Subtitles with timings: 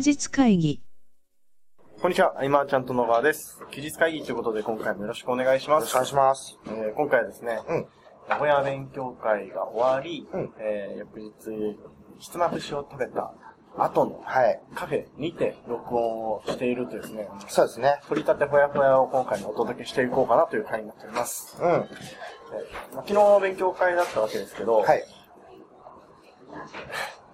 [0.00, 0.82] 日会議。
[2.00, 3.60] こんにちは、今ちゃんと野川です。
[3.70, 5.92] 休日会議ということで今回もよろしくお願いします。
[5.94, 6.58] よろしくお願いします。
[6.66, 7.86] えー今回はですね、うん
[8.28, 11.78] 名古屋勉強会が終わり、うんえー翌日、
[12.18, 13.32] ひつまぶしを食べた
[13.76, 14.60] 後のはい。
[14.74, 18.00] カフェにて録音をしているとですね、そうですね。
[18.08, 21.58] 取り立てほやほやを今回もお届けしていこうかなという回になっております。
[21.60, 21.68] うん。
[21.70, 21.76] えー
[22.94, 25.04] まあ昨日勉強会だったわけですけど、はい。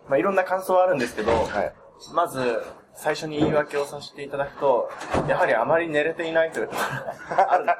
[0.08, 1.74] まあいろんな感想はあるんですけど、はい。
[2.12, 2.62] まず、
[2.95, 4.91] 最初に言い訳をさせていただくと、
[5.28, 7.78] やはりあまり寝れていないということがあるので、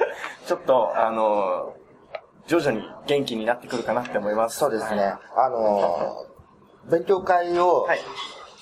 [0.46, 1.74] ちょっと、あの、
[2.46, 4.58] 徐々に元気になってくるかなって思います。
[4.58, 5.14] そうですね。
[5.36, 8.00] あのー、勉強会を、はい。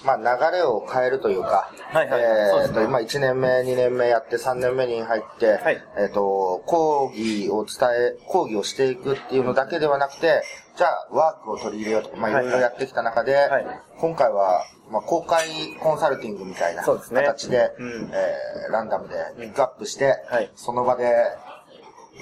[0.04, 2.20] まあ流れを変えるというか、はいはい。
[2.20, 5.82] えーと、今1年目、2年目やって3年目に入って、はい。
[5.98, 10.42] えっ、と、講義を伝え、講義をしていくっていうのだけではなくて、
[10.76, 12.44] じゃあワークを取り入れようとか、まあいはい。
[12.44, 13.66] ろいろやってきた中で、はい。
[13.98, 15.48] 今回は、まあ公開
[15.78, 17.20] コンサルティングみたいなそうですね。
[17.22, 18.10] 形で、うん。
[18.12, 20.50] えーランダムでピックアップして、はい。
[20.54, 21.12] その場で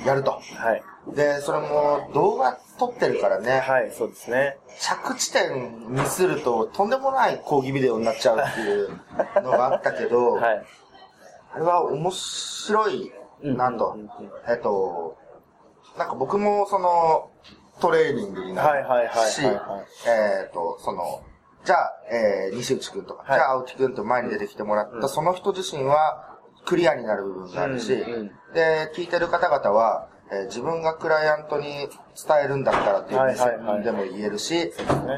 [0.04, 0.32] やると。
[0.32, 0.82] はい。
[1.14, 4.58] で、それも動画撮ってるからね、はい、そうですね。
[4.80, 8.90] 着地点ミスるととんでもない講義ビデオになっちゃうっていう
[9.42, 10.64] のがあったけど、 はい。
[11.54, 13.12] あれは面白い、
[13.42, 14.08] うんなんとうんうん、
[14.48, 15.16] えっと、
[15.96, 17.30] なんか僕もその
[17.80, 19.86] トレーニングになはいはいはいるし、はいはい。
[20.42, 21.22] えっと、その、
[21.64, 23.38] じゃあ、えー、西内くんとか、はい。
[23.38, 25.08] じゃあ青木くんと前に出てきてもらった、うん。
[25.08, 28.30] その人自身はクリアになる部分があるし、うんうん。
[28.54, 31.88] で、聞いてる方々は、えー自分がクライアントに伝
[32.44, 34.70] えるんだったらっていう目はいはいはい線でも言えるし、ね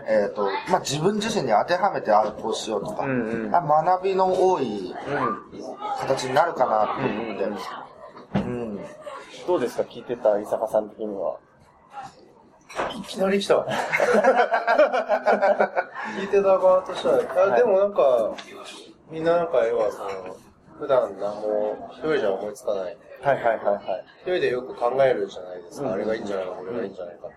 [0.07, 5.61] えっ、と、まあ、自分自身に当てはめて、ああ、こうしようとか、うんうんあ学びの多いうん。
[5.99, 7.57] 形になるかなって思って、うん
[8.35, 8.81] うんうん。
[9.47, 11.39] どうですか聞いてた伊坂さん的には？
[12.97, 13.67] いきなり来た。
[16.17, 18.37] 聞いてた側としては、あはいでもなんか、
[19.11, 20.37] みんななんか要はその、
[20.79, 22.97] 普段何も一人じゃ思いつかない。
[23.23, 24.05] はいはいはいはい。
[24.21, 25.89] 一人でよく考えるじゃないですか。
[25.89, 27.37] うんあれがいいんじゃないか、これがいいんじゃないかって。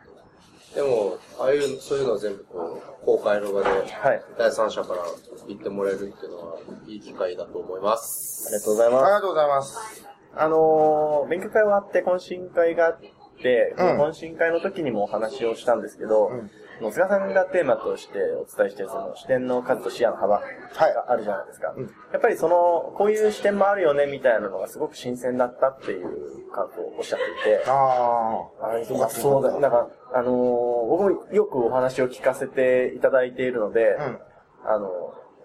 [0.76, 4.24] でも、ああいう、そういうのを全部こう、公開の場で、はい。
[4.40, 5.02] 第三者から
[5.48, 6.58] 言ってもらえるっていうのは、
[6.88, 8.48] いい機会だと思いまあす。
[8.52, 9.12] りがとうございますあり。
[9.14, 10.08] がとうございます。
[10.36, 13.00] あのー、勉強会終わって懇親会があっ
[13.42, 16.52] て、うん懇親会の時にもお話をしたんですけど、うん
[16.82, 20.46] 野菅さんがテーマとしてお伝えしているその視点の数と視野の幅が
[21.08, 21.74] あるじゃないですか。
[21.76, 21.84] うん。
[22.12, 27.72] やっぱりその、こういう視点もあるよねみたいなのがすごく新鮮だったっていう感想をおっしゃっていて、あ
[28.62, 34.20] ああ、そうだ、なんか、あのー僕もよくお話を聞かせていただいているので、あ、うん。
[34.66, 34.90] あの、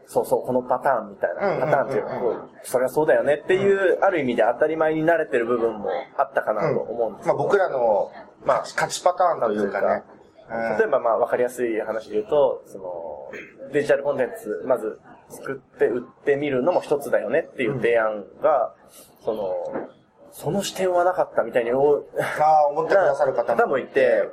[0.07, 1.53] そうそう、このパターンみたいな、うん。
[1.53, 8.11] うんうんうんパターンっていうか、こう、それはそうだよねっていう、ある意味で当たり前に慣れてる部分もあったかなと思うんですけど、まあ僕らの、
[8.45, 10.03] まあ、勝ちパターンというかね。
[10.79, 14.99] 例えばまあ分かりやすい話で言うと、その、デジタルコンテンツ、まず
[15.29, 18.75] 作って売ってみるのも一つだよねっていう提案が、
[19.25, 19.89] その、
[20.33, 23.79] その視点はなかったみたいにおああ、思ってくださる方も。
[23.79, 24.29] いて、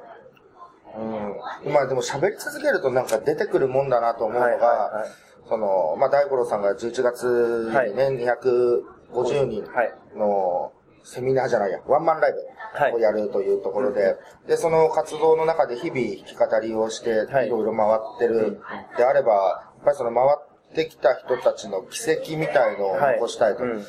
[1.66, 1.74] うん。
[1.74, 10.72] まあでも喋り続けるとなんか出てくるもんだなと思うのが、はいはいはいその、まあ大五郎さんが11月にね、250人はいの
[11.06, 12.34] セミナーじゃないや、ワンマンライ
[12.74, 12.92] はい。
[12.92, 14.18] ブをやるというところで、
[14.48, 17.48] で、その活動の中で日々弾き語りをして、はい。
[17.48, 18.60] いろいろ回ってる。
[18.98, 19.34] であれば、
[19.76, 20.26] やっぱりその回
[20.72, 23.64] ってきた人たちの奇跡みたいのを残したいと。
[23.64, 23.86] うん。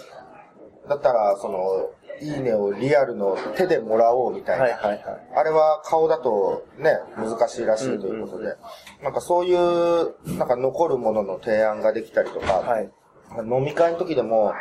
[0.89, 1.91] だったら、その、
[2.21, 4.65] いいねをリアルの手でもらおうみたいな。
[4.65, 5.03] はいはいはい。
[5.37, 8.57] あれは顔だとね、難しいらしいということで、
[9.03, 12.91] なんかそういう、なんか残るものの提案ができたりとか、はい。
[13.39, 14.55] 飲み会の時でも、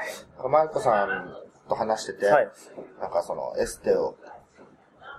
[0.49, 2.49] マイコさんと話してて、はい。
[3.01, 4.15] なんかそのエステを、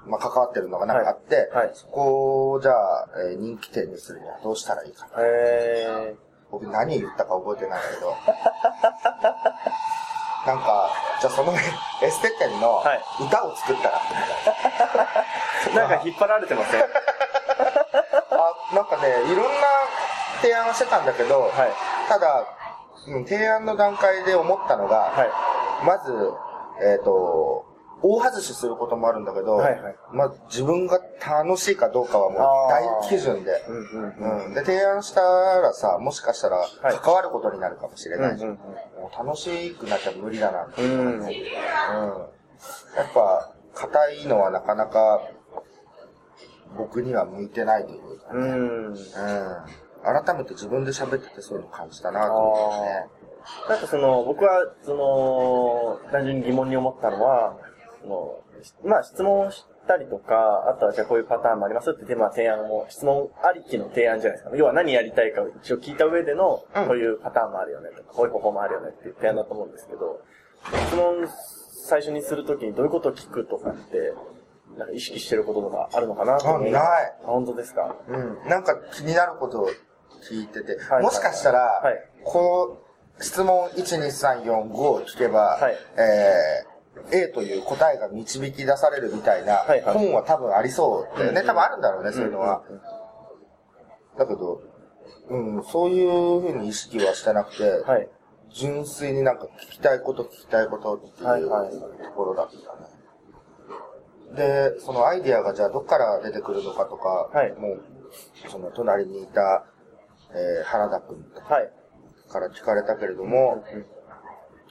[0.07, 1.67] まあ、関わってるのがなんかあって、はい。
[1.67, 5.11] はいそこをじゃあ、えー人気店にするにはどうしたらいいかな。
[5.19, 6.15] え
[6.51, 8.11] 僕何言ったか覚えてないんだけど、
[10.47, 10.91] なんか、
[11.21, 11.53] じゃあその
[12.03, 13.01] エステ店のはい。
[13.27, 16.83] 歌を作ったら、ー、なんか引っ張られてません？
[16.87, 16.89] あ、
[18.75, 19.51] なんかね、いろんな
[20.41, 21.51] 提案をしてたんだけど、はい。
[22.09, 22.45] ただ、
[23.09, 25.31] うん提案の段階で思ったのが、はい。
[25.85, 26.13] まず、
[26.83, 27.67] えっ、と、
[28.03, 32.41] 大外しすることもあるんだけど、はいはいまあ、自分が楽しいかどうかはもう
[32.71, 34.55] 大基準で、うんうんうん。
[34.55, 36.69] で、提案したらさ、もしかしたらい
[37.01, 38.23] 関わることになるかもしれうん。
[38.23, 41.23] ないし、うんうんもう楽しくなっちゃ無理だなってうん。
[41.23, 41.31] やっ
[43.15, 45.21] ぱ、硬いのはなかなか、
[46.77, 48.87] 僕には向いてないというか、うん。
[48.89, 48.97] うん。
[50.25, 53.07] 改めて自分で喋っててそういうの感じたなと思ってね。
[53.69, 57.57] なんかその、僕は、その、単純に疑問に思ったのは、
[58.03, 58.41] その、
[58.85, 64.57] まあ質問しったりとか、あとはじゃあこういうパターンもありますってまあ提案も、質問ありきの提案じゃないですか。
[64.57, 66.87] 要は何やりたいかを一応聞いた上での、うん。
[66.89, 70.21] こういうパターンもあるよねとか、こういう方法もあるよねっていう提案だと思うんですけど、
[70.89, 74.13] 質問最初にするときにどういうことを聞くとかって、
[74.77, 76.75] なんか意識してることとかあるのかなと思ない。
[76.75, 77.95] あ本当ですか？
[78.09, 78.39] うん。
[78.49, 79.71] なんか気になることを
[80.29, 81.95] 聞いてて、はいもしかしたら、はい。
[82.25, 82.86] こう、
[83.21, 91.41] 質問1、2、3、4、5を聞けば、はいえー、A という答えが導き出されるみたいな本は多分ありそうだよね。
[91.41, 92.63] うん多分あるんだろうね、そういうのは。
[94.19, 94.63] だけど、
[95.29, 98.09] うん、そういうふうに意識はしてなくて、はい。
[98.51, 102.97] 純粋になんか聞きたいこと聞きたいことっていうところだったね。
[104.35, 107.83] で、そのアイディアがじゃあどっから出てくるのかとか、はいもう、
[108.49, 109.67] その隣にいた、
[110.33, 111.71] えー原田くんはい。
[112.29, 113.87] から聞かれたけれども、うんうん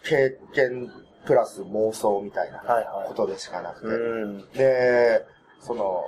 [0.08, 0.92] 経験
[1.26, 4.52] プラス妄想みたいなはいはいことでしかなくて、うん。
[4.52, 5.26] で、
[5.60, 6.04] その、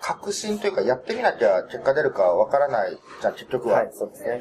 [0.00, 3.78] 確信というかやってみなきゃ結果出るかわからないじゃん、結局は。
[3.78, 4.40] はい、そうですね。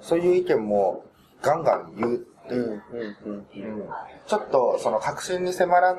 [0.00, 1.04] そういう意見も
[1.42, 2.18] ガンガン言うっ
[2.48, 2.82] てうん、いう。
[3.26, 3.88] うん、うん。
[4.26, 5.94] ちょっとその確信に迫ら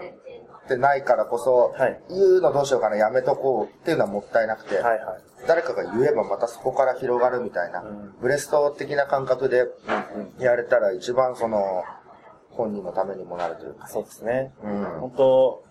[0.72, 5.22] れてないからこそ、はい言うのどうしようかな、やめとこうっていうのはもったいなくて、はい、はい。
[5.48, 9.66] 誰かが言えばまたそこから広がるみたいな、うんブレスト的な感覚で
[10.40, 11.84] やれたら一番その、
[12.52, 13.88] 本人のためにもなるというか。
[13.88, 14.54] そうですね。
[14.64, 15.64] うん本当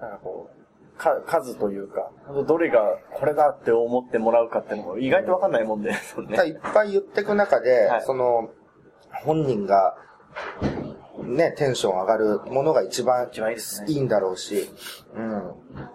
[0.00, 2.10] なんかこう、か、数というか、
[2.46, 6.36] どれがこれだって思ってもらうかっていうのも意外とわかんないもんで、そのね。
[6.36, 8.50] ただいっぱい言っていく中で、はいその、
[9.24, 9.96] 本人が、
[11.24, 13.28] ね、テンション上がるものが一番
[13.86, 14.70] いいんだろうし、
[15.14, 15.42] うん。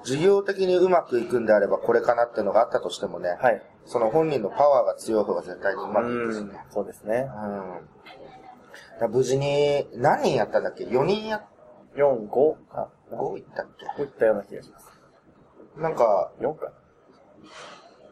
[0.03, 3.61] 授業的にうまくいくんであればこれかなっていうのがあったとしてもね、はい。
[3.85, 7.29] その本人のパワーが強い方が絶対にうまくいくしうんね。、そうですね。
[9.01, 9.11] うん。
[9.11, 11.45] 無事に、何人やったんだっけ ?4 人や、
[11.95, 12.89] 4、5か。
[13.11, 13.85] 5いったっけ？
[13.85, 14.91] こういったような気がします。
[15.77, 16.71] なんか、4か。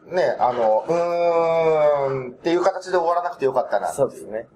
[0.06, 3.88] ね、あの、うーんっていう形で終わらなくてよかったな。
[3.88, 4.48] そうですね。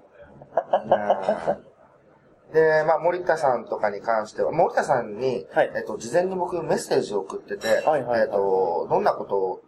[2.53, 9.63] で、まあ、森田さんとかに関しては、森田さんに、はいえっと、事前に僕メッセージを送ってて、はいはいはいえっと、どんなことを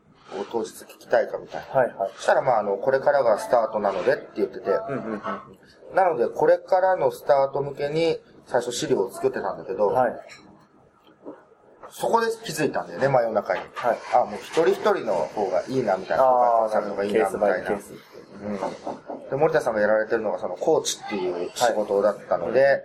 [0.50, 1.80] 当日聞きたいかみたいな。
[1.80, 2.10] はい、はい。
[2.16, 5.22] そしたら、まあ、あの、これからがスタートなのでって言ってて、うん、うん、うん。
[5.94, 10.12] なので、これからのスタート向けに、最初資料を作ってたんだけど、はい。
[11.90, 13.60] そこで気づいたんだよね、真夜中に。
[13.74, 13.98] はい。
[14.14, 16.24] あ、もう一人一人の方がいいな、みたいな。
[16.24, 17.80] ああ、さんとかいいな、ケースみたいなバイケー。
[17.80, 18.13] ス。
[18.42, 19.30] うん。
[19.30, 22.82] で、森田さんがやられてるのが、その、コーチっていう仕事だったので、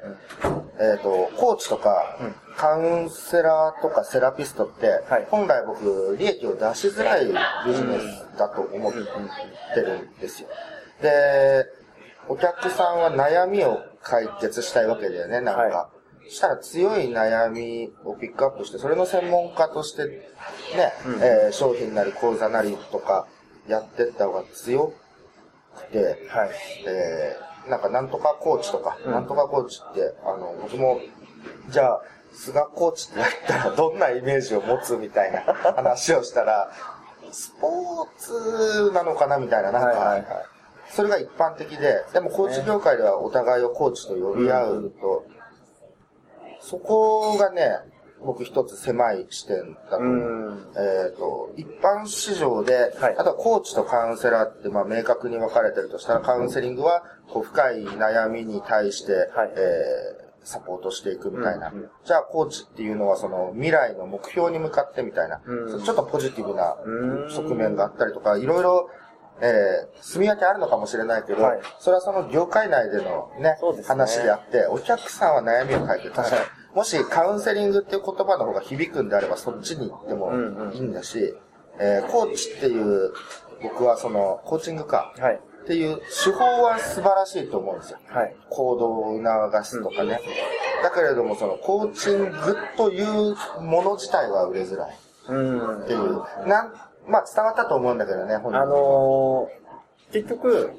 [0.79, 2.17] えっ、と、コーチとか、
[2.57, 5.27] カウンセラーとかセラピストって、はい。
[5.29, 8.99] 本来僕、利益を出しづらいビジネスだと思って
[9.81, 10.49] るんですよ。
[11.01, 11.65] で、
[12.27, 15.61] お客さんは悩みを解決したいわけだよね、なんか。
[15.61, 15.89] は
[16.29, 20.13] そしたら強い悩みをピックアップして、それの専門家として、ね、
[21.05, 21.23] うん。
[21.23, 23.25] えー商品なり講座なりとか
[23.67, 24.93] やってった方が強
[25.79, 26.49] くて、はい。
[26.87, 30.99] えー、なんかなんとかコーチとか、うんなんとかコーチって、あの、僕も、
[31.69, 32.01] じゃあ、
[32.33, 35.41] 菅コーチってやったらどんなイメージを持つみたいな
[35.75, 36.71] 話をしたら、
[37.31, 40.25] スポーツなのかなみたいな、なんか、はいはいはい。
[40.89, 45.25] それが一般的で、でもコーチ業界ではお互いをコーチと呼び合うと、
[46.61, 47.77] そこがね、
[48.23, 50.03] 僕一つ狭い視点だと。
[50.79, 53.15] えっ、と、一般市場で、はい。
[53.17, 59.53] あとはコーチとカウンセラーって、まあ、明確に分かれてるとしたら、カウンセリングは、こう、深い悩みに対して、はい。
[59.55, 61.69] えーサポートしていくみたいな。
[61.69, 61.89] うんうん。
[62.03, 65.83] じゃあ、コーチっていうのは、その、未来の目標に向かってみたいな、うん。
[65.83, 67.29] ちょっとポジティブなうん。
[67.29, 68.89] 側面があったりとか、いろいろ、
[69.41, 71.59] えー、住み分けあるのかもしれないけど、はい。
[71.79, 73.57] それはその業界内でのね、ね。
[73.87, 76.35] 話であって、お客さんは悩みを解決した。
[76.35, 76.39] い。
[76.71, 81.33] はいもしカウンセリングっていう言葉の方が響くんであれば、そっちに行ってもうんうんいいんだし、
[81.79, 83.11] えーコーチっていう、
[83.61, 85.39] 僕はその、コーチングか、はい。
[85.63, 87.99] っていう手法は素晴らしいと思うんですよ。
[88.07, 88.35] はい。
[88.49, 90.19] 行動を促すとかね。
[90.81, 94.97] だけれども、その、コーチングというもの自体は売れづらい
[95.27, 96.23] うんっていう。
[96.47, 96.73] なん、
[97.07, 100.71] まあ伝わったと思うんだけどね、本人あのー、結局、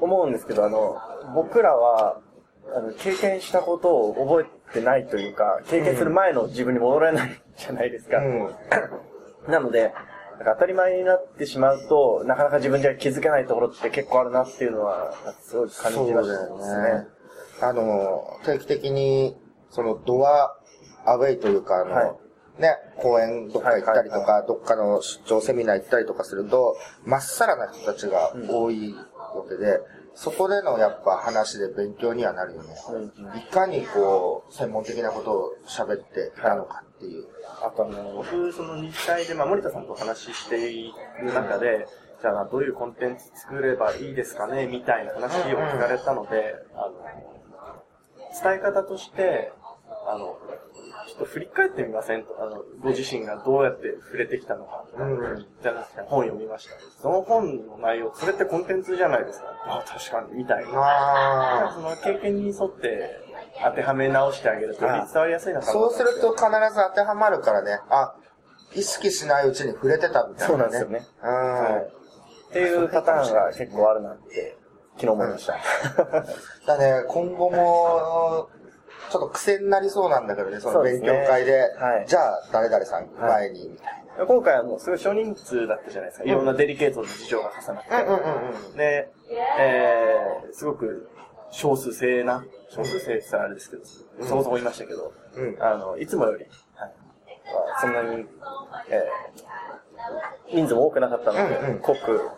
[0.00, 0.96] 思うんですけど、あの、
[1.34, 2.20] 僕らは、
[2.74, 8.18] あの、経験したことを覚えてないというか、経験する前の自分に戻れないじゃないですか。
[8.18, 8.50] うん。
[9.50, 9.92] なので、
[10.44, 17.06] 当たり前になってしまうと、なかなか自分じゃ気づけないところって結構あるなっていうのは、すごい感じましたそうだよね。
[17.60, 19.36] あの、定期的に、
[19.70, 20.56] そのドア
[21.04, 22.24] アウェイというか、あの、はい
[22.58, 29.80] ね、公園どっか行ったりとか、はいどっかの出張セミナー行ったりとかすると、まっさらな人たちが多いわけで、
[30.14, 32.74] そこでのやっぱ話で勉強にはなるよね。
[32.90, 37.26] うんうんいかにこう、専門的なことを喋っていたのかっていう。
[37.62, 41.86] あとあの、僕、その日大で、まあ、森田さんとお話ししている中で、
[42.20, 46.94] じゃあ、どういうコンテンツ作ればいいですかね、みたいな話を聞かれたので、あの、
[48.42, 49.52] 伝え方として、
[50.06, 50.38] あの、
[51.14, 54.84] ちょっと振り返ってみませんと、あの、ご自身がどうやって触れてきたのか、
[56.06, 56.74] 本読みました。
[57.00, 59.46] その本の内容、それってコンテンツじゃないですか。
[59.64, 60.70] あ確かに、みたいな。
[60.74, 63.20] あその経験に沿って
[63.62, 66.48] 当てはめ直してあげると、より伝わりやすいのかなそうすると必ず
[66.88, 68.16] 当てはまるからね、あ、
[68.74, 70.48] 意識しないうちに触れてたみたいな、ね。
[70.48, 71.06] そうなんですよね。
[71.22, 71.30] うん。
[71.30, 72.04] はい。
[72.50, 74.56] っていうパターンが結構あるなって、
[74.96, 75.54] 昨日思いました。
[76.66, 78.48] だね、今後も、
[79.10, 81.24] ちょっと癖になりそうなんだけどね、その勉そうですね。
[81.24, 82.04] 強会で、はい。
[82.06, 86.24] じゃあ誰々さん前に、みたい今回はもうすごい少人数だったじゃないですか。
[86.24, 87.90] いろんなデリケートな事情が重なって。
[87.90, 88.02] な。
[88.02, 88.76] うんうんうん。
[88.76, 89.12] で、
[89.58, 91.10] えー、すごく
[91.50, 93.84] 少数制な、少数制って言ったらあれですけど、
[94.26, 95.56] そこそこいましたけど、うん。
[95.60, 96.44] あの、いつもより、
[96.74, 96.92] はい。
[97.44, 98.26] まあそんなに、
[98.90, 101.78] えー、人数も多くなかったので、うんうん。
[101.80, 102.30] 濃く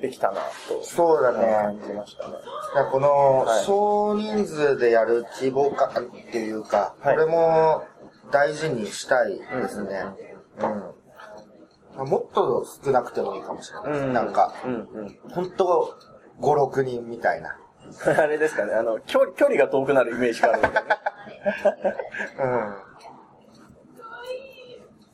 [0.00, 2.34] できたなと、そうだね感じましたね。
[2.92, 7.84] このはい少人数でやる規模感っていうか、はいこれも
[8.30, 10.04] 大事にしたいですね。
[11.98, 12.08] うん。
[12.08, 14.00] もっと少なくてもいいかもしれない。
[14.00, 15.18] うんなんか、うんうん。
[15.30, 15.96] 本当
[16.40, 17.56] 5、6人みたいな。
[18.18, 20.74] あれですかね、あの、距離、距離が遠くなるイメージがあるんで、ね。
[22.42, 22.76] うん。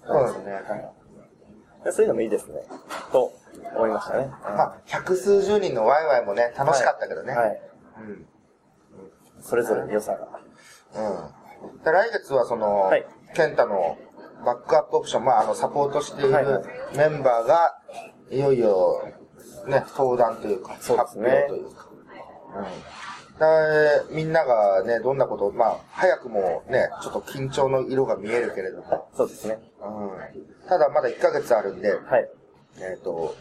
[0.06, 0.52] そうですね。
[0.52, 0.60] は
[1.90, 1.92] い。
[1.92, 2.62] そういうのもいいですね。
[3.12, 3.32] と
[3.75, 4.26] 思いましたね。
[4.42, 7.35] まあ、百数十人のワイワイもね、楽しかったけどね。
[7.35, 7.62] はい。
[7.99, 8.26] うん。
[9.40, 10.28] それぞれの良さが。
[10.95, 11.85] うん。
[11.85, 13.99] で来月はその、はいケンタの
[14.45, 16.62] バックアップオプション、まあ、あの、サポートしている
[16.97, 17.78] メンバーが、
[18.31, 19.09] いよいよ、
[19.66, 21.88] ね、登壇というか、発表というか。
[22.57, 24.09] うん。
[24.11, 29.59] で、みんながね、どんなことを、まあ、早くもね、ちょっと緊張の色が見えるけれども、そうですね。
[29.81, 30.69] うん。
[30.69, 32.28] ただまだ1ヶ月あるんで、はい。
[32.79, 33.35] えっ、と、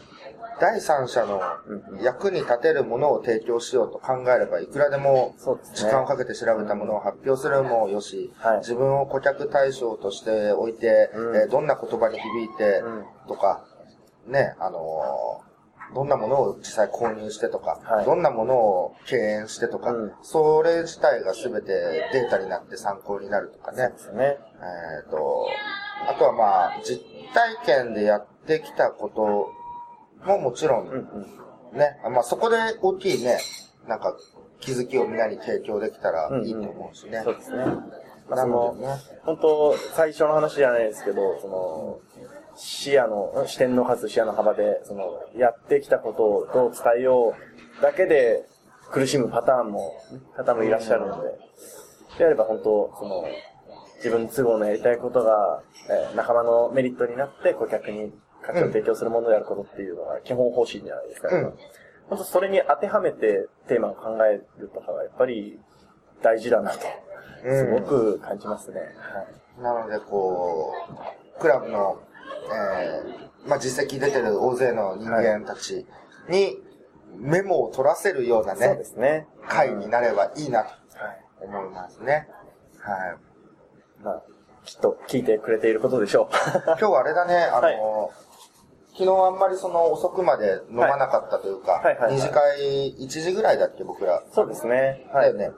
[0.60, 5.34] 第三者のうん役に立てるものを提供しようと考えれば、いくらでも。
[5.74, 8.58] 時間をかけて調べたものを発表するもよし、はい。
[8.60, 11.36] 自分を顧客対象としておいて、うん。
[11.36, 13.06] えーどんな言葉に響いてうん。
[13.28, 13.66] とか、
[14.28, 15.52] ね、あのー
[15.94, 18.06] どんなものを実際購入してとか、はい。
[18.06, 20.12] どんなものを敬遠してとか、うん。
[20.22, 21.68] それ自体が全て
[22.14, 23.90] データになって参考になるとかね。
[24.30, 25.48] えっ、と、
[26.08, 27.02] あとはまあ、実
[27.34, 30.94] 体験でやってきたことももちろんうん
[31.72, 31.78] うん。
[31.78, 33.40] ね、まあそこで大きいね、
[33.88, 34.16] なんか
[34.60, 37.22] 気づきをみんなに提供できたらいいと思うしね。
[37.24, 37.66] そうですね。
[38.30, 38.76] まあ、の
[39.26, 42.00] 本当、最初の話じゃないですけど、その、
[42.56, 47.34] 視野の、視点の数、視野の幅で、その、やってきたことをどう伝えよ
[47.80, 48.46] うだけで
[48.92, 49.92] 苦しむパターンも、
[50.38, 51.30] 方もいらっしゃるので、
[52.20, 53.26] であれば本当、その、
[53.98, 58.14] 自分都合のやりたいことが、えー仲間のメリットになって顧客に
[58.46, 61.30] 価値を提供するものであることっていうのが基本方針じゃないですか。
[61.30, 61.54] うん
[62.26, 65.58] それに当てはめてテーマを考えるとかがやっぱり
[66.22, 66.80] 大事だなと、
[67.42, 68.82] すごく感じますね。
[68.82, 68.86] は
[69.58, 69.62] い。
[69.64, 70.74] なのでこ
[71.38, 72.02] う、クラブの、
[72.54, 75.86] えー、まあ実績出てる大勢の人間たち
[76.28, 76.58] に
[77.16, 79.28] メモを取らせるようなそうねで、すね。
[79.48, 80.74] 会になればいいなとは
[81.14, 81.24] い。
[81.44, 82.28] 思いますね。
[82.80, 83.18] はい。
[84.04, 84.24] まあ、
[84.66, 86.36] きっと聞いてくれていることでしょう。
[86.66, 87.80] 今日はあれだね、あの、はい
[89.02, 94.22] 昨日あんまりその遅くまで飲まなかったというか、はいはいはいはい二次会1時ぐらいだっけ、僕ら。
[94.32, 95.10] そうですね。
[95.12, 95.34] はい。
[95.34, 95.56] だよね。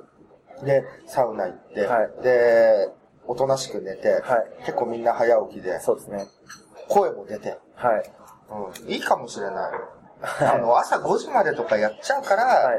[0.64, 2.90] で、サウナ行って、はいで、
[3.28, 6.26] おとなしく寝て、はい結構みんな早起きで、そうですね。
[6.88, 8.12] 声も出て、はい。
[8.86, 9.56] うん、いいかもしれない。
[10.22, 12.74] あの、朝5時までとかやっちゃうから、、は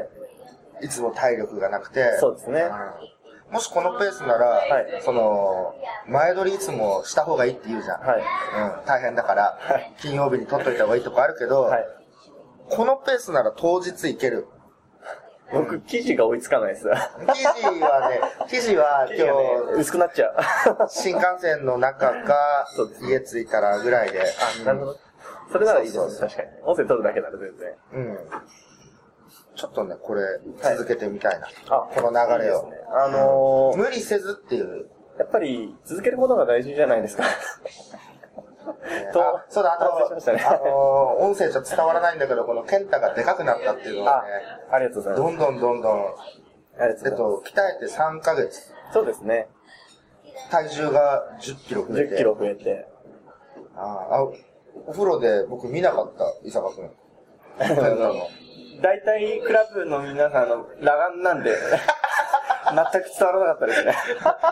[0.81, 2.61] いつも体力がなくて、そうですね。
[2.61, 3.14] うん
[3.51, 5.75] もしこのペースなら、はいその、
[6.07, 8.01] 前撮りいつもした方がいいって言うじゃん。
[8.01, 8.19] はい。
[8.19, 11.85] うん、大変だから、はい金曜日に撮っといた方がいいとこあるけど、はい。
[12.69, 14.47] このペースなら当日行ける。
[15.53, 16.89] 僕、記事が追いつかないです。
[17.33, 20.87] 記事はね、 記事は記事がね今、薄くなっちゃう。
[20.87, 22.67] 日、 新幹線の中か
[23.01, 24.21] 家着いたらぐらいで。
[24.21, 24.97] あ、なるほど。
[25.51, 26.03] それならいいですね。
[26.03, 26.49] そうそう確かに。
[26.63, 27.73] 音声取るだけなら全然。
[27.93, 28.19] うん。
[29.65, 30.21] ちょっとね、これ、
[30.61, 31.47] 続けてみたいな。
[31.69, 32.77] あこの流れをいいね。
[32.91, 34.87] あのー無理せずっていう。
[35.17, 37.23] やっぱり続けることが大事じゃないですか。
[39.13, 40.67] とあそうだ、あ反省しましたねと、あのー、
[41.23, 44.29] 音声じゃ伝わらないんだけど、このケンタがでかくなったっていうのはあね、、
[44.71, 45.21] ありがとうございます。
[45.23, 46.03] どんどんどんどん、あ
[46.73, 48.73] りがえっとうございまと、鍛えて3ヶ月、す。
[48.93, 49.47] そうですね。
[50.51, 52.15] 体重が10キロ増えて。
[52.15, 52.87] 10キロ増えて。
[53.75, 54.23] ああ、
[54.87, 56.91] お風呂で僕見なかった、伊坂くん。
[57.57, 58.27] あ の
[58.81, 61.55] 大体クラブの皆さんの裸眼なんで、
[62.91, 63.95] 全く伝わらなかったですね。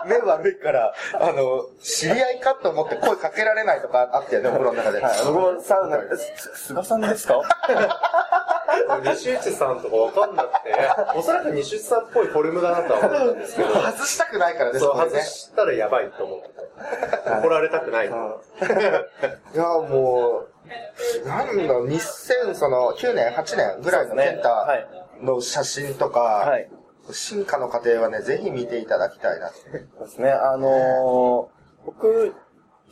[0.06, 5.00] 目悪いから、あの、知り合いかと思って声かけられないとかあったよね、お風呂の中で。
[5.00, 5.98] はい、僕もサウナ、
[6.54, 7.40] 菅さんですか？
[9.04, 10.74] 西内さんとかわかんなくて、
[11.14, 16.48] おそらく西内さんっぽいフォルムだなとは思ったんですけど、 外したくないからね、そう、外したらやばいと思って
[17.24, 17.38] た。
[17.38, 18.06] 怒られたくない。
[18.06, 18.14] いや、
[19.64, 20.44] も
[21.24, 24.86] う、なんだろう、2000、その、9年、8年ぐらいのそうですねケンタはい
[25.22, 26.68] の写真とか、はい。
[27.12, 29.48] 進化の過程はね、ぜひ見ていただきたいな。
[29.48, 29.54] そ
[30.04, 30.30] うですね。
[30.30, 32.34] あのー、僕、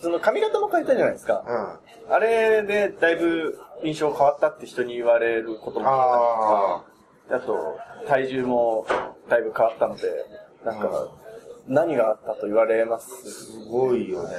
[0.01, 1.45] その髪型も変えたじゃないですか。
[2.09, 2.13] うん。
[2.15, 6.85] あれでだいぶ印象変わったって人に言われることもあ
[7.31, 7.79] あと、
[8.09, 8.87] 体重も
[9.29, 10.03] だいぶ変わったので、
[10.65, 11.09] なんか、
[11.69, 13.09] 何があったと言われます？
[13.09, 14.35] ー、すごいよね。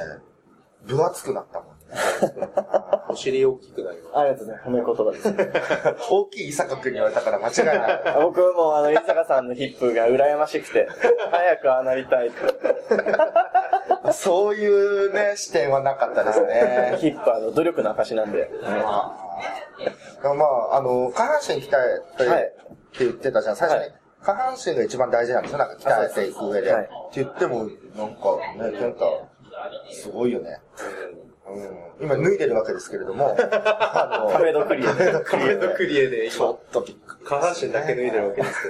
[0.85, 1.72] 分厚くなったもんね。
[3.09, 4.69] お尻大きくなりまありがとうございます。
[4.69, 5.95] 褒め言葉です。
[6.09, 8.01] 大きい伊坂君に言われたから間違いない。
[8.21, 10.87] 僕もあの、伊坂さんのヒップが羨ましくて、
[11.31, 12.37] 早くああなりたいって。
[14.11, 16.95] そういうね、視点はなかったですね。
[16.97, 18.49] ヒップはあの努力の証なんで。
[18.61, 23.55] まあ、まあ、あの、下半身鍛えて、はいって言ってたじゃん。
[23.55, 25.57] 最初に、はい下半身が一番大事なんですよ。
[25.57, 26.71] なんか鍛えていく上で。
[26.71, 27.65] はいって言っても、
[27.97, 29.05] なんかね、ケンタ、
[29.91, 30.61] すごいよね。
[31.45, 34.93] うん、今脱いでるわけですけれども、 あカフェドクリア。
[34.93, 35.19] す。
[35.21, 37.25] カメのクリエでちょ今、っとびっくり。
[37.25, 38.69] 下半身だけ脱いでるわけですけ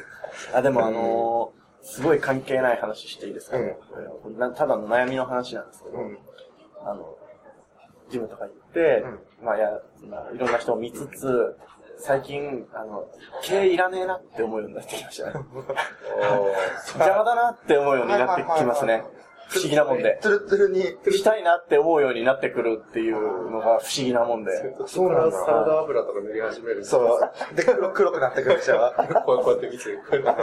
[0.51, 0.58] ど。
[0.58, 3.62] あ、でもあのー、すごい関係ない話していいですか、う
[4.30, 6.18] んなただの悩みの話なんですけど、うん。
[6.84, 7.15] あの、
[8.10, 9.06] ジムとか行って、
[9.42, 11.56] まあ、や、まあ、いろんな人を見つつ、
[11.98, 13.06] 最近、あの、
[13.44, 15.34] 毛いらねえなって思うようになってきましたね。
[16.96, 19.03] 邪魔だなって思うようになってきますね。
[19.53, 20.19] 不思議なもんで。
[20.22, 20.81] ツルツルに。
[21.12, 24.51] したいなって思うようになってくるっていうのが不思議なもんで。
[24.88, 26.83] そうなんだサラダ油とか塗り始める。
[26.83, 27.19] そ
[27.53, 27.55] う。
[27.55, 28.93] で、黒黒くなってくるでしょ。
[29.25, 30.24] こうこうやって見せてくる。
[30.24, 30.36] カッ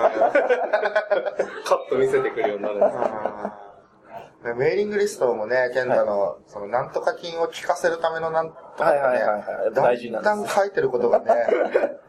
[1.88, 11.26] ト見せてくるようになるんでメーリングリストもね、ケンタの、その、なんとか金を聞かせるためのなんとかがね、はいはいはいはい大事なんだんだん書いてることがね、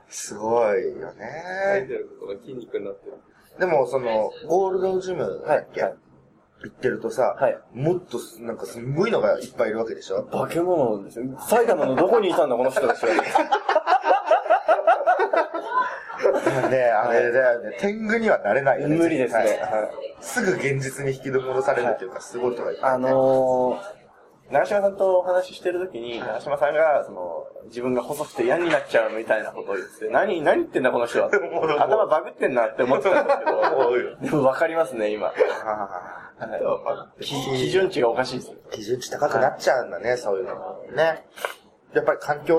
[0.07, 1.87] すごいよ書いね。
[1.87, 3.17] てることが筋肉になってる。
[3.59, 5.99] でも、その、ゴールドジムだっけ、はいはい
[6.63, 10.24] 行ってるとさ、はいもっと、なんかすんごいのがいっぱいいるわけでしょ？
[10.24, 11.26] 化け物ですよ。
[11.47, 13.13] 埼玉のどこにいたんだ、この人たちは。
[16.69, 18.95] ね、あれだよね、天狗にはなれないよね。
[18.95, 19.39] 無理ですね。
[19.39, 19.50] はい
[20.24, 22.97] すぐ現実に引き戻されるっていうか、すごい人がいっぱいあ。
[23.00, 24.00] のー、
[24.51, 31.29] 長嶋さんとお話ししてるときに、長嶋さんが、その、自分が細くて嫌になっちゃうみたいなことを言ってて、何、何言ってんだこの人は。
[31.29, 35.33] 頭バグってんなって思ってたんですけど、でも分かりますね、今。
[37.19, 38.51] 基準値がおかしいです。
[38.51, 40.83] ー基準値高くなっちゃうんだね、そういうの。
[40.95, 41.25] ね。
[41.93, 42.57] やっぱり環境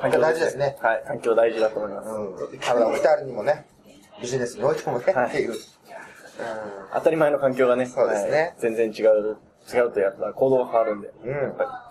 [0.00, 0.76] が大事ですね。
[0.80, 2.08] はい、環境大事だと思います。
[2.08, 2.58] うん。
[2.58, 3.66] 体を鍛えるにもね、
[4.20, 5.54] ビジネスにおいてもね、はいっていう。
[6.94, 9.36] 当たり前の環境がね、そうですねはい全然違う、
[9.72, 11.12] 違うとやったら行動が変わるんで。
[11.24, 11.30] うん。
[11.30, 11.90] やっぱ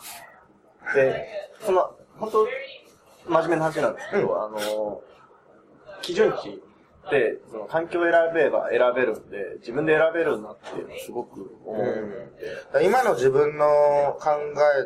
[0.94, 1.28] りで、
[1.62, 2.48] その、本当
[3.30, 5.02] 真面目な話なんですけど、あの、
[6.02, 6.62] 基準値
[7.08, 12.10] って、その環境を選べば選べるんで、自分で選べるなっていうのをすごく思うん
[12.74, 13.66] で、今の自分の
[14.20, 14.32] 考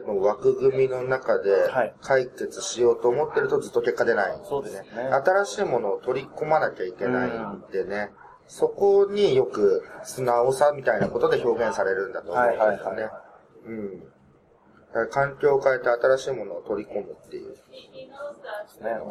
[0.03, 5.09] えの枠組みの中ではい解決しようと思ってるとずっと結果出ないんそうですね。
[5.25, 8.11] 新しいものを取り込まなきゃいけないんでね、
[8.51, 12.75] そこによく素直さみたいなことで表現されるんだと思うんですよね。
[12.75, 13.21] はいはいは
[13.65, 15.09] うん。
[15.09, 17.53] 環境を変えて新しいものを取り込むっていう。
[17.53, 17.59] ね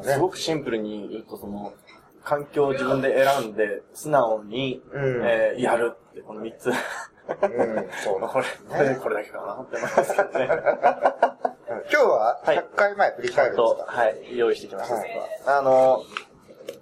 [0.02, 1.72] すごくシンプルに言うと、その、
[2.22, 6.66] 環境を自分で選んで、素直に、うんえーやるって、この三つ。
[6.66, 6.74] うん、
[8.04, 10.48] そう まあこれ、これ、これだけかなって思いますけどね。
[11.90, 14.96] 今日ははい100回前振り返るんですと、か、はい、用意してきました。
[14.96, 15.10] はい
[15.46, 16.02] あの、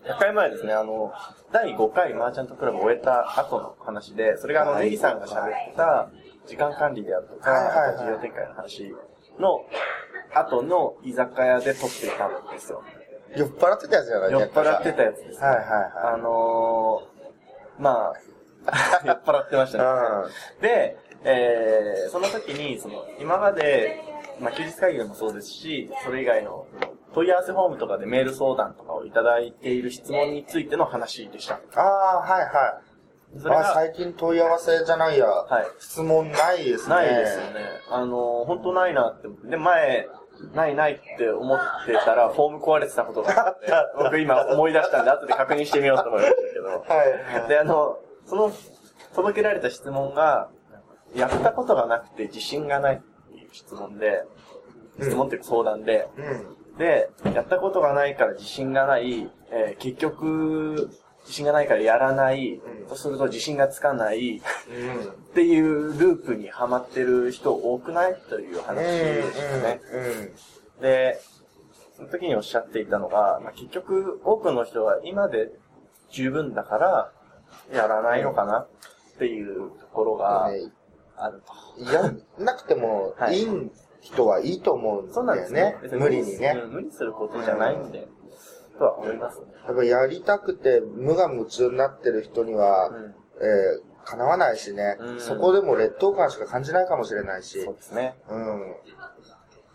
[0.03, 1.12] 100回前ですね、あの、
[1.52, 6.11] 第5回マーチャントクラブを終えた後の話で、それがあの、はいネギさんが喋った
[6.46, 8.94] 時間管理であるとか、はい事業展開の話
[9.38, 9.64] の
[10.34, 12.82] 後の居酒屋で撮っていたんですよ。
[13.37, 14.32] 酔っ払ってたやつじゃない？
[14.32, 15.46] 酔っ払ってたやつです、ね。
[15.46, 19.84] はいはいはいあのー、まあ、 酔っ払ってましたね。
[20.61, 24.02] で、えー、その時に、その、今まで、
[24.40, 26.66] まあ、休日会議でもそうですし、それ以外の
[27.18, 31.59] 問い合わせフォームとかでメール相談とかをいただいている質問についての話でした。
[31.74, 32.50] ああ、はいはい。
[33.38, 35.26] あ、それが、最近問い合わせじゃないや。
[35.26, 36.94] はい質問ないですね。
[36.94, 37.61] ないですよね。
[37.90, 39.48] あのー、本当ないなって思って。
[39.48, 40.09] で、前、
[40.54, 43.66] ないないって思ってたら、フォーム壊れてたことがあって、
[43.98, 46.68] 僕今思い出したんで、後で確認してみようと思いましたけど。
[46.68, 47.48] はい。
[47.48, 48.52] で、あの、その、
[49.16, 50.50] 届けられた質問が、
[51.16, 52.98] やったことがなくて自信がないっ
[53.33, 54.22] ていう質問で、
[55.00, 56.58] 質問っていうか相談で、うん。
[56.79, 60.91] で、やったことがないから自信がない、えー結局、
[61.23, 62.88] 自信がないからやらない、うん。
[62.88, 64.41] そうすると自信がつかない、うん。
[64.41, 64.43] っ
[65.35, 68.14] ていうループにはまってる人多くない？
[68.31, 69.81] という話でしたね。
[70.81, 71.21] で、
[71.97, 75.51] その時におっしゃっていたのが、まあ、結局多くの人は今で
[76.11, 77.12] 十分だから
[77.75, 78.61] やらないのかな？
[78.61, 78.69] っ
[79.19, 80.71] ていうところがね
[81.17, 81.43] ある
[81.77, 81.93] と。
[81.93, 83.41] やんなくてもはい。
[83.41, 83.71] いい
[84.12, 85.90] 人はいいと思うんだよねね。。
[85.92, 86.59] 無理にね。
[86.64, 88.09] うん無理することじゃないんで、
[88.79, 89.47] とは思いますね。
[89.66, 97.62] やっぱやりたくて無我夢中になってる人には、うんえー叶わないしね、うんそこでも劣等感しか感じないかもしれないし。
[97.62, 98.16] そうですね。
[98.31, 98.75] うん。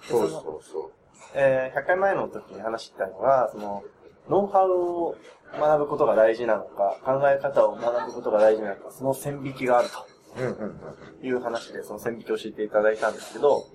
[0.10, 0.92] そうそうそ
[1.36, 3.84] えー100回前の時に話したのが、その、
[4.30, 5.16] ノウハウを
[5.60, 9.92] 学ぶことが大事なのか、考え方を学ぶことが大事なのか、その線引きがあるう。
[10.38, 10.80] うんうん
[11.22, 13.66] という話で、その線引きを教えていただいたんですけど、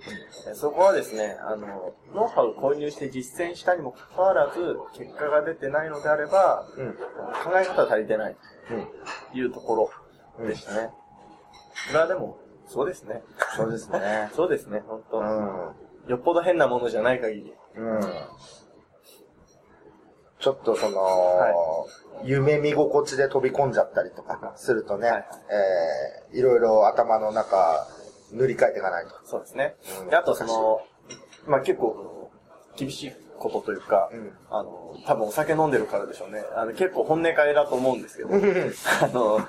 [0.49, 6.87] えーそこはですね、あの、ノウハウを購入して実践したにもかかわらず、結果が出てないのであれば、うん。
[6.87, 6.93] うん。
[6.95, 6.99] 考
[7.55, 8.37] え方が足りてない
[8.71, 8.87] うん。
[9.33, 9.91] というとこ
[10.39, 10.91] ろでしたね。
[11.89, 13.23] それはでも、そうですね。
[13.57, 14.31] そうですね。
[14.35, 15.75] そうですね、本当、うん。
[16.09, 17.55] よっぽど変なものじゃない限り。
[17.77, 18.01] うん。
[20.41, 21.87] ちょっとその、
[22.25, 25.27] 夢見心地で飛び込んじゃったりとかするとね、はい。
[25.51, 27.87] えーいろいろ頭の中
[28.33, 29.13] 塗り替えていかないと。
[29.25, 29.77] そうですね。
[30.03, 30.11] うん。
[30.11, 30.83] であとその、
[31.47, 32.31] まあ結構、
[32.77, 34.33] 厳しいことというか、うん。
[34.51, 36.45] あの、多分お酒飲んでるからでしょうね。
[36.55, 39.41] あの、結構本音会だと思うんですけど、 あの、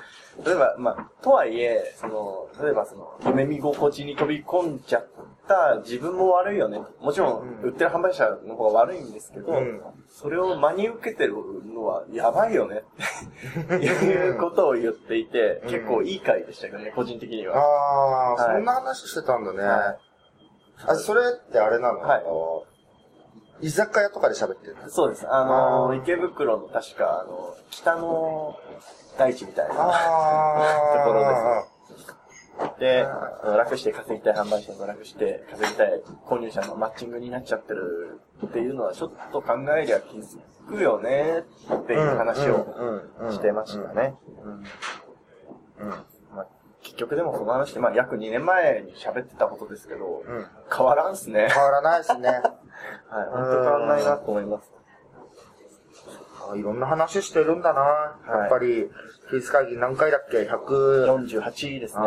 [0.44, 5.06] 例えば、まあ、とはいえ、その、例えばその、夢見心地に飛び込んじゃっ
[5.48, 6.80] た自分も悪いよね。
[7.00, 11.34] もちろん、うん売ってる販売者の方が悪いんですけど、うんそれを真に受けてる
[11.72, 12.82] のはやばいよね。
[13.60, 17.58] って いうことを言っていて、うん結構いい回でしたけどね、個人的にあは。
[17.58, 19.62] あ、はいそんな話してたんだね。
[19.62, 19.96] は
[20.86, 22.24] あ、それってあれなの、はい
[23.62, 24.88] 居酒屋とかで喋ってるの？
[24.88, 25.26] そうです。
[25.28, 28.56] あのあー池袋の確か、あの、北の
[29.18, 31.80] 大地みたいなあ ところです。
[32.78, 42.66] で、あの楽して稼ぎたい販売者と楽して稼ぎたい購入者のマッチングになっちゃってるっていうのはちょっと考えりゃ気づくよねっていう話を
[43.30, 44.14] してましたね。
[46.82, 50.46] 結局でもその話って、まあ約2年前に喋ってたことですけど、うん。
[50.74, 51.48] 変わらんっすね。
[51.50, 52.28] 変わらないですね。
[53.08, 54.72] はい、本当変わらないなと思います。
[56.52, 57.80] あいろんな話してるんだな。
[57.80, 58.90] はいやっぱり、
[59.28, 62.02] クイズ会議何回だっけ ?100 48ですね。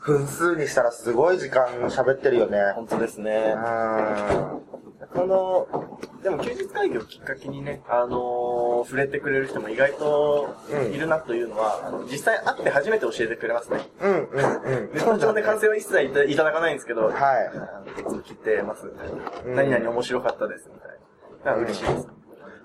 [0.00, 2.58] 分数にしたらすごい時間喋ってるよね。
[2.74, 3.54] 本当ですね。
[5.14, 10.56] この、でも休日会議をきっかけにね、あのー触れてくれる人も意外と
[10.92, 13.80] いるなというのは、あの実際会って初めて教えてくれますね。
[14.00, 14.10] うん。
[14.10, 14.92] うん、うん、うん。
[14.92, 19.12] ネット上で完成は一切いただかないんですけど、はいいつも聞いてますみたいな。
[19.44, 20.80] うん何々面白かったですみ
[21.44, 21.62] たいな。
[21.62, 22.21] 嬉しいです。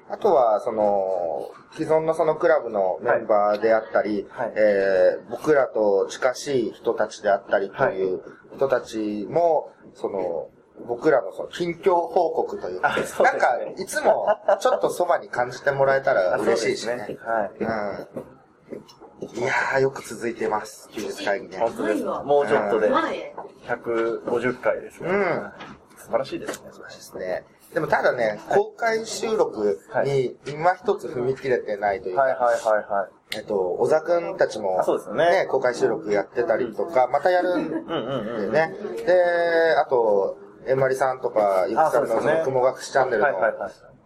[0.10, 8.22] あとは、その、既存のそのクラブのメンバーであったり、はいえー僕らと近しい人たちであったりという
[8.56, 10.50] 人たちも、その、
[10.88, 14.28] 僕らのその近況報告というか、あそうですねなんか、いつも
[14.60, 17.18] ちょっとそばに感じてもらえたら嬉しいしね。
[17.22, 17.52] はい。
[17.60, 19.38] うん。
[19.40, 21.58] いやー、よく続いてます、休日会議ね。
[21.58, 22.04] 本当です。
[22.04, 25.52] もうちょっとで前150回ですから、うん
[25.98, 26.70] 素晴らしいですね。
[26.72, 27.44] そうですね。
[27.74, 33.38] でもただね、公開収録に今一つ踏み切れてないというか、はいはいはいはい。
[33.38, 37.70] えっと、小沢くんたちもあ、そうですよね公開収録やってたりとか、またやるん。
[37.70, 38.74] でね。
[39.06, 43.30] で、あと、えんまりさんとか、ゆきさんのその雲隠しチャンネルの。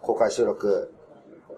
[0.02, 0.91] 公開収録、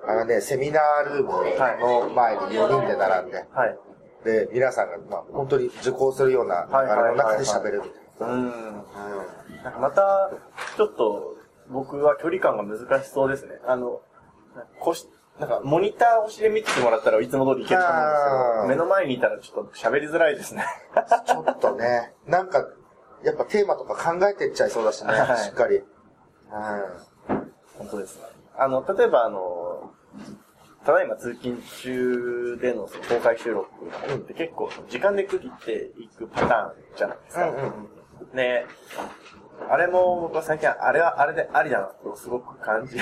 [0.05, 3.77] あのね、セミナールームの前に4人で並んで、はい。
[4.25, 7.89] で、皆さんが、まあ、本当に受講するような、あれの中で喋るみ
[8.19, 8.49] たいうん。
[8.49, 9.63] な。
[9.63, 10.31] なんかまた、
[10.75, 11.35] ちょっと、
[11.73, 13.59] 僕は距離感が難しそうですね。
[13.65, 14.01] あの、
[14.79, 15.07] こし、
[15.39, 20.63] なんか、モニター越しで見ててもらったらいつも通りいけると思うんですけど、目の前にいたらちょっと喋りづらいですね。
[21.25, 22.67] ちょっとね、なんか、
[23.23, 25.77] やっぱテーマとか考えてっちゃいそうだしね、はいしっかり。
[25.77, 25.83] うん。
[27.77, 28.23] 本当ですね。
[28.55, 29.91] あの、例えばあの、
[30.86, 33.69] ただいま通勤中でのその公開収録
[34.13, 37.49] って結構時間で区切っていくパターンじゃないですか。
[37.49, 37.89] うんうん
[38.33, 38.65] で、
[39.69, 42.97] あれも僕は最近あれはあれでありだなとすごく感じ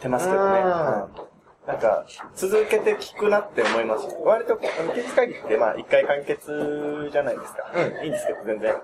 [0.00, 0.60] てますけどね。
[0.60, 1.32] うんうん
[1.66, 4.08] なんか、続けて聞くなって思います。
[4.24, 7.70] 割と、あの、休日会議って、まあ、一回完結じゃないですか。
[7.72, 8.74] うんいいんですけど、全然。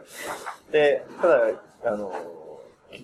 [0.70, 1.40] で、ただ、
[1.86, 2.12] あの、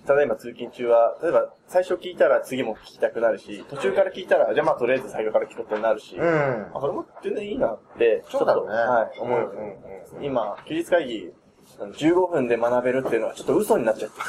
[0.07, 6.67] ただいま通勤中は、例えば、最初聞いたら次も聞きたくなるし、途中から聞いたら、じゃあまあ、とりあえず最後から聞くことになるし、うん。
[6.73, 11.33] あ、それも全然いいなって、ちょっと、ねはい、思うようになります今、休日会議、
[11.79, 14.25] 15分で学べるっていうのはちょっと嘘になっちゃってて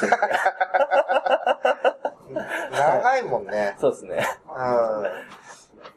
[2.72, 3.76] 長いもんね。
[3.80, 4.26] そうですね。
[4.48, 5.04] うん。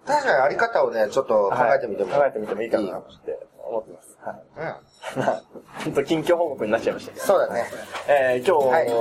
[0.06, 2.12] 確かにあり方をね、ちょっと考えてみても。
[2.12, 4.18] はい考えてみてもいいかなって思ってます。
[4.24, 4.36] はい。
[5.18, 5.24] うん。
[5.24, 5.44] まあ、
[5.84, 7.26] 本当近況報告になっちゃいましたけど。
[7.26, 7.66] そうだね。
[8.08, 8.96] えー、今日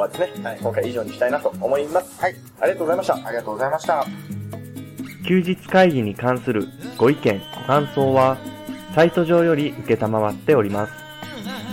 [0.00, 2.20] はですね、今回以上にしたいなと思います。
[2.20, 2.34] はい。
[2.60, 3.14] ありがとうございました。
[3.14, 4.04] ありがとうございました。
[5.26, 6.66] 休日会議に関する
[6.98, 8.36] ご意見、ご感想は、
[8.94, 11.03] サイト上より受けたまわっております。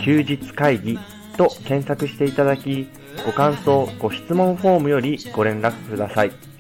[0.02, 1.00] 休日会議
[1.38, 2.88] と検索していただき、
[3.26, 6.51] ご感想、ご質問フォームよりご連絡ください。